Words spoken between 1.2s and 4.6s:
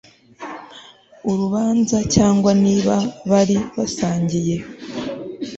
urubanza cyangwa niba bari basangiye